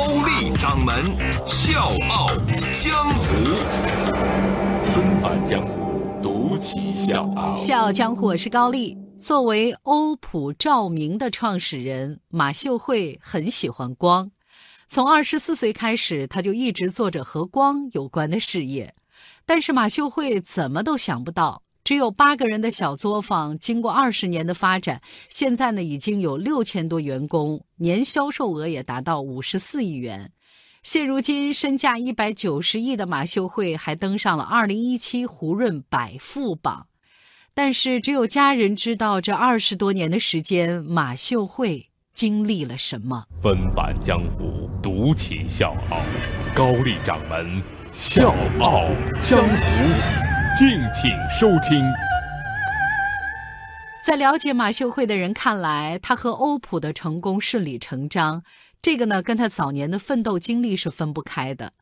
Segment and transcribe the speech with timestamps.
[0.00, 0.94] 高丽掌门
[1.44, 2.26] 笑傲
[2.72, 3.34] 江湖，
[4.94, 7.54] 重返江湖，独骑笑傲。
[7.58, 8.96] 笑傲江湖，我是高丽。
[9.18, 14.30] 作为欧普照明的创始人，马秀慧很喜欢光。
[14.88, 18.94] 从二十四岁开始，他就一直做着和光有关的事业。
[19.44, 30.30] 但是马秀慧怎么都想不到，只有八个人的小作坊，经过二十年的发展，现在呢已经有六千多员工，年销售额也达到五十四亿元。
[30.84, 36.86] 现如今身价一百九十亿的马秀慧，还登上了二零一七胡润百富榜。
[37.54, 41.88] 但是只有家人知道，这二十多年的时间，马秀慧。
[42.14, 43.24] 经历了什么？
[43.42, 46.00] 纷版江湖，独起笑傲。
[46.54, 47.60] 高丽掌门
[47.90, 48.84] 笑傲
[49.20, 50.29] 江湖，
[50.60, 51.90] 敬请收听。
[54.04, 58.42] 在了解马秀慧的人看来，他和欧普的成功顺理成章。
[58.82, 61.72] 这个呢，跟他早年的奋斗经历是分不开的。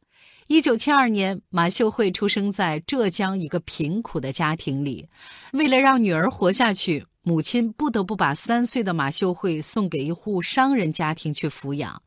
[0.47, 5.09] 一九七二年，马秀慧出生在浙江一个贫苦的家庭里，
[5.55, 7.05] 为了让女儿活下去。
[7.25, 12.01] 母亲不得不把三岁的马秀慧送给一户商人家庭去抚养。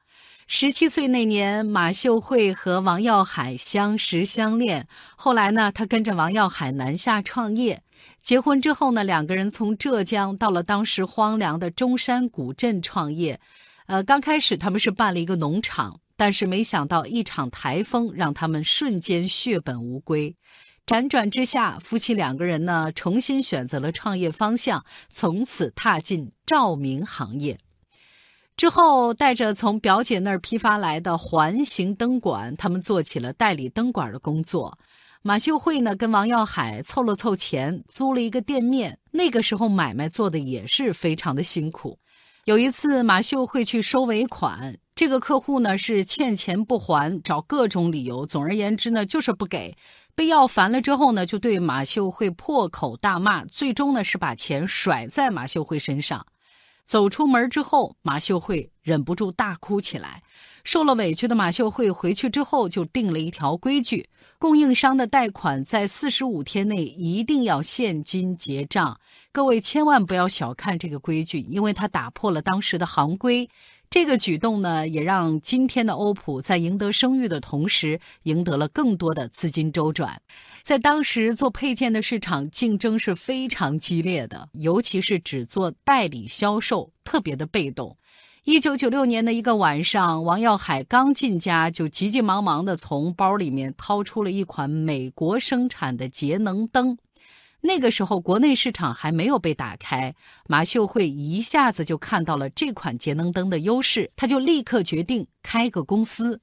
[0.53, 4.85] 十七岁那年，马秀慧和王耀海相识相恋。
[5.15, 7.81] 后来呢，他跟着王耀海南下创业。
[8.21, 13.39] 结婚之后呢，两个人从浙江到了当时荒凉的中山古镇创业。
[13.85, 20.35] 呃，刚开始他们是办了一个农场，但是没想到一场台风让他们瞬间血本无归。
[20.85, 27.57] 辗转之下，夫妻两个人呢重新选择了创业方向，从此踏进照明行业。
[28.61, 34.77] 之后，带着从表姐那儿批发来的环形灯管，他们做起了代理灯管的工作。
[35.23, 38.99] 马秀慧呢跟王耀海凑了凑钱，租了一个店面。
[39.09, 41.97] 那个时候买卖做的也是非常的辛苦。
[42.45, 49.75] 有一次，马秀慧去收尾款，这个客户呢是欠钱不还，找各种理由，总而言之呢就是不给。
[50.13, 56.23] 被要烦了之后呢，就对马秀慧破口大骂，最终呢是把钱甩在马秀慧身上。
[56.91, 60.23] 走出门之后，马秀慧忍不住大哭起来。
[60.63, 68.99] 受了委屈的马秀慧回去之后就定了一条规矩：供应商的贷款在四十五天内一定要现金结账。
[69.31, 73.49] 各位千万不要小看这个规矩，因为它打破了当时的行规。
[73.89, 80.21] 这个举动呢，也让今天的欧普在赢得声誉的同时，赢得了更多的资金周转。
[80.63, 87.97] 在当时做配件的市场竞争是非常激烈的，尤其是只做代理销售，特别的被动。
[88.43, 96.97] 一九九六年的一个晚上，王耀海刚进家，就急急忙忙地从包里面掏出了一款美国生产的节能灯。
[97.61, 100.15] 那个时候，国内市场还没有被打开，
[100.47, 106.41] 马秀慧一下子就看到了这款节能灯的优势，他就立刻决定开个公司。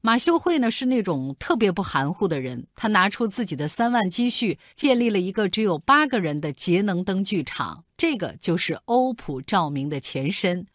[0.00, 10.66] 马秀慧呢是那种特别不含糊的人，他拿出自己的三万积蓄，建立了一个只有八个人的节能灯具厂，这个就是欧普照明的前身。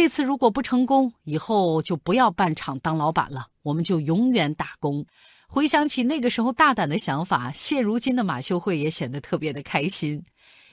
[0.00, 5.04] 这次如果不成功，以后就不要办厂当老板了，我们就永远打工。
[5.48, 10.24] 回想起那个时候大胆的想法，现如今的马秀慧也显得特别的开心。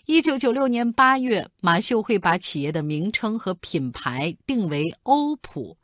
[0.06, 5.75] 一九九六年八月，马秀慧把企业的名称和品牌定为欧普。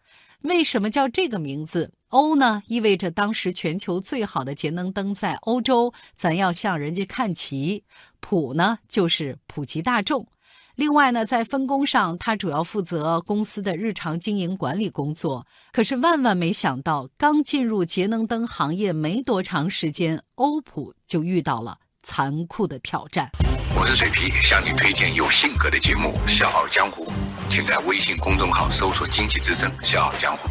[0.42, 1.92] 为什么叫这个名字？
[2.10, 7.82] 欧呢，意味着当时全球最好的节能灯在欧洲，咱要向人家看齐；
[8.20, 10.28] 普呢，就是普及大众。
[10.76, 15.46] 另外呢，在分工上，他主要负责公司的日常经营管理工作。
[15.72, 23.30] 可是万万没想到，刚进入节能灯行业没多长时间，欧普就遇到了残酷的挑战。
[23.76, 27.06] 我是水皮，向你推荐有性格的节目《笑傲江湖》，
[27.50, 30.50] 请在微信公众号搜索“经济之声笑傲江湖”，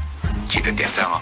[0.49, 1.21] 记得点赞哦。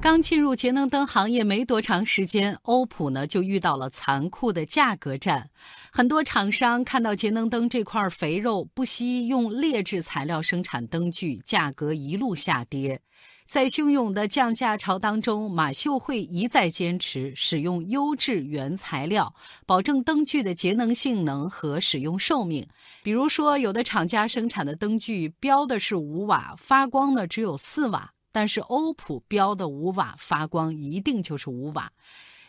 [0.00, 5.50] 刚进入节能灯行业没多长时间，欧普呢就遇到了残酷的价格战。
[5.92, 13.00] 很多厂商看到节能灯这块肥肉，不惜用劣质材料生产灯具，价格一路下跌。
[13.48, 19.34] 在汹涌的降价潮当中，马秀慧一再坚持使用优质原材料，
[19.66, 22.66] 保证灯具的节能性能和使用寿命。
[23.02, 28.10] 比如说，有的厂家生产的灯具标的是五瓦，发光呢只有四瓦。
[28.38, 31.90] 但是欧普标的五瓦发光一定就是五瓦。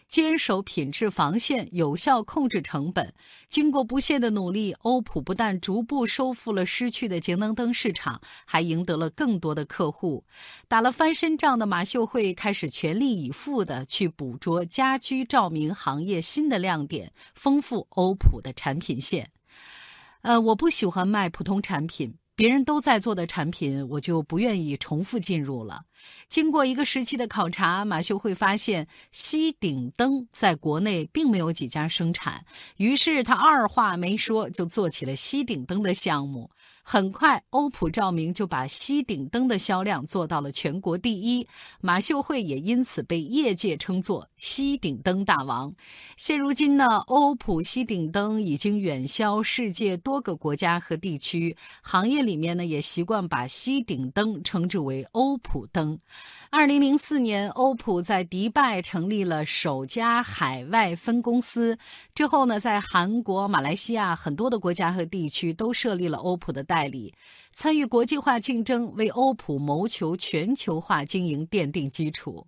[0.08, 3.12] 坚守品质防线，有效控制成本。
[3.48, 10.24] 经过不懈的努力，欧普不但逐步收复了失去的节能灯市场，还赢得了更多的客户。
[10.68, 19.32] 打了翻身仗的马秀慧开始全力以赴地去捕捉家居照明行业新的亮点，丰富欧普的产品线。
[20.22, 22.14] 呃，我不喜欢卖普通产品。
[22.40, 25.82] 别人都在做的产品，我就不愿意重复进入了。
[26.30, 32.46] 经过一个时期的考察，马修会发现吸顶灯在国内并没有几家生产，
[32.78, 36.50] 于是他二话没说就做起了吸顶灯的项目。
[36.84, 41.48] 很快，欧普照明就把吸顶灯的销量做到了全国第一，
[41.82, 45.72] 马秀慧也因此被业界称作“吸顶灯大王”。
[46.18, 56.00] 现如今呢，欧普吸顶灯已经远销世界多个国家和地区，行业里面呢也习惯把吸顶灯称之为“欧普灯”。
[56.52, 61.78] 二零零四年，欧普在迪拜成立了首家海外分公司。
[62.16, 67.14] 之后呢，在韩国、马来西亚很多的国家和地区都设立了欧普的代代理，
[67.52, 72.48] 参与国际化竞争，为欧普谋求全球化经营奠定基础。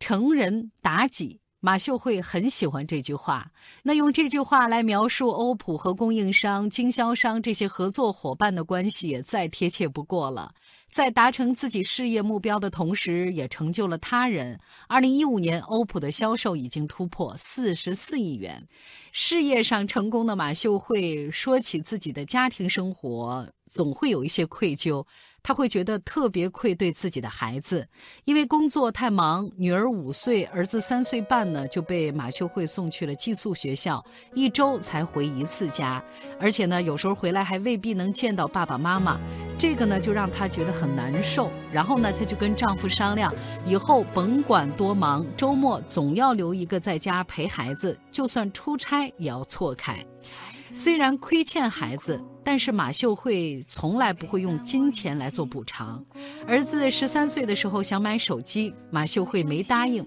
[0.00, 1.38] 成人达己。
[1.62, 3.52] 马秀慧很喜欢这句话，
[3.82, 10.54] 那用这句话来描述欧普和供应商、经销商这些合作伙伴的关系，也再贴切不过了。
[10.90, 14.58] 在达成自己事业目标的同时，也成就了他人。
[14.88, 18.66] 二零一五年，欧普的销售已经突破四十四亿元。
[19.12, 25.06] 事业上成功的马秀慧说起自己的家庭生活，总会有一些愧疚。
[25.42, 27.88] 他会觉得特别愧对自己的孩子，
[28.26, 36.04] 因为工作太忙，女儿五岁，儿子三岁半呢，就被马秀慧送去了寄宿学校，一周才回一次家，
[36.38, 39.18] 而且呢，有时候回来还未必能见到爸爸妈妈，
[39.58, 41.50] 这个呢，就让她觉得很难受。
[41.72, 43.34] 然后呢，她就跟丈夫商量，
[43.64, 50.04] 以后甭管多忙，周末总要留一个在家陪孩子，就算出差也要错开。
[50.72, 56.04] 虽然亏欠孩子，但是马秀慧从来不会用金钱来做补偿。
[56.46, 60.06] 儿子十三岁的时候想买手机，马秀慧没答应。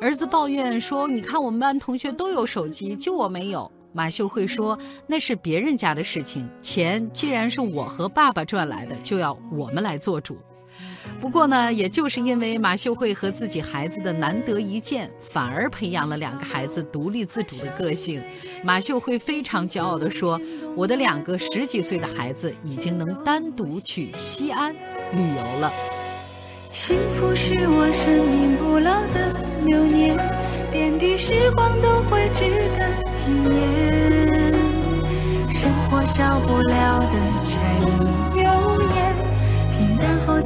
[0.00, 10.36] 儿子抱怨说：“你看我们班同学都有手机，就我没有。”马秀慧说：“那是别人家的事情，钱既然是我和爸爸赚来的，就要我们来做主。”
[11.20, 18.22] 不过呢，也就是因为马秀慧和自己孩子的难得一见，反而培养了两个孩子独立自主的个性。
[18.62, 20.40] 马秀慧非常骄傲地说
[20.76, 25.72] ：“我的两个十几岁的孩子已经能单独去西安旅游了。”
[26.70, 29.32] 幸福是我生命不老的
[29.64, 30.16] 流年，
[30.70, 32.44] 点滴时光都会值
[32.76, 34.52] 得纪念。
[35.54, 37.14] 生活少不了的
[37.46, 37.54] 柴
[37.86, 38.45] 米油，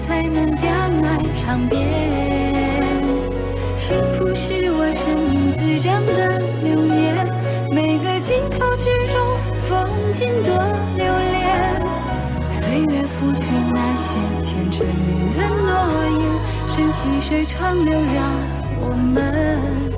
[0.07, 0.71] 才能将
[1.03, 1.81] 爱尝遍。
[3.77, 7.27] 幸福是我生命滋长的流年。
[7.73, 9.21] 每个镜头之中，
[9.69, 10.53] 风景多
[10.97, 11.83] 留恋。
[12.51, 12.61] 岁
[12.95, 14.87] 月拂去那些虔诚
[15.37, 15.69] 的诺
[16.19, 16.23] 言，
[16.77, 18.33] 任细水长流，让
[18.81, 19.90] 我们。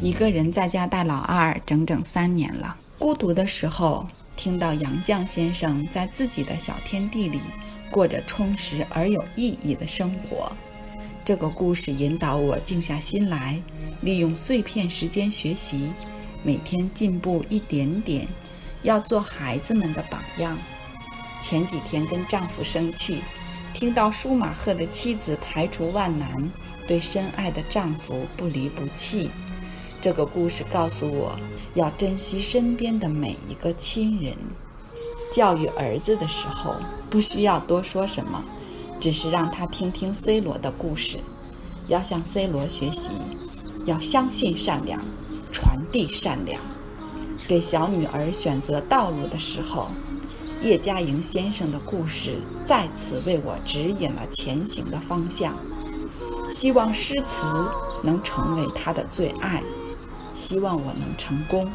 [0.00, 2.76] 一个人在家带老二整整三年了。
[2.98, 4.06] 孤独的时候，
[4.36, 7.40] 听到杨绛先生在自己的小天地里
[7.90, 10.52] 过着充实而有意义的生活，
[11.24, 13.60] 这个故事引导我静下心来，
[14.02, 15.90] 利用碎片时间学习，
[16.44, 18.26] 每天进步一点点，
[18.82, 20.58] 要做孩子们的榜样。
[21.42, 23.20] 前几天跟丈夫生气，
[23.74, 26.50] 听到舒马赫的妻子排除万难，
[26.86, 29.28] 对深爱的丈夫不离不弃。
[30.00, 31.36] 这个故事告诉我，
[31.74, 34.34] 要珍惜身边的每一个亲人。
[35.32, 36.76] 教育儿子的时候，
[37.10, 38.44] 不需要多说什么，
[39.00, 41.18] 只是让他听听 C 罗的故事，
[41.88, 43.10] 要向 C 罗学习，
[43.84, 45.00] 要相信善良，
[45.50, 46.60] 传递善良。
[47.48, 49.90] 给小女儿选择道路的时候，
[50.62, 55.54] 叶嘉莹先生的故事再次为我指引了前行的方向。
[56.52, 57.44] 希望诗词
[58.02, 59.62] 能成为他的最爱。
[60.34, 61.70] 希望我能成功，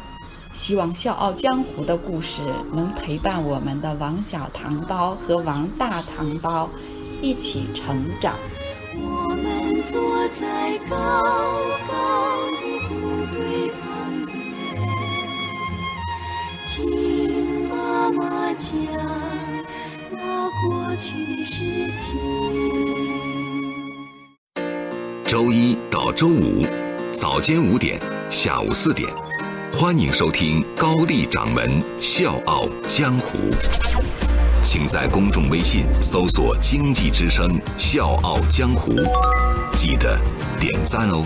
[0.52, 2.42] 希望《笑傲江湖》的故事
[2.72, 6.70] 能陪伴我们的王小糖包和王大糖包
[7.20, 8.36] 一起成长。
[8.96, 11.22] 我们坐在高
[11.86, 12.27] 高
[18.12, 18.76] 妈讲
[20.10, 22.18] 那过去的事情。
[25.24, 26.66] 周一到周五
[27.12, 28.00] 早间五点，
[28.30, 29.08] 下午四点，
[29.72, 33.38] 欢迎收听高丽掌门笑傲江湖。
[34.64, 38.92] 请在公众微信搜索“经济之声笑傲江湖”，
[39.76, 40.18] 记得
[40.58, 41.24] 点赞哦。